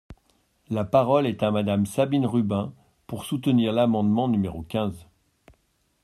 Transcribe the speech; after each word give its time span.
La 0.71 0.83
parole 0.83 1.27
est 1.27 1.43
à 1.43 1.51
Madame 1.51 1.85
Sabine 1.85 2.25
Rubin, 2.25 2.73
pour 3.05 3.23
soutenir 3.23 3.71
l’amendement 3.71 4.27
numéro 4.27 4.63
quinze. 4.63 5.05